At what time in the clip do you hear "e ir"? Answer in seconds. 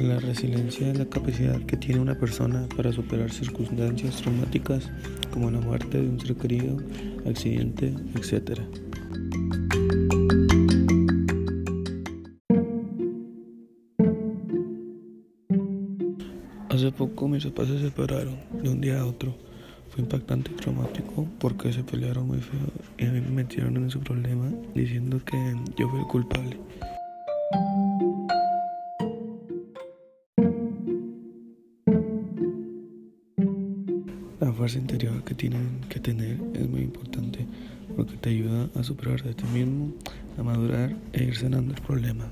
41.12-41.34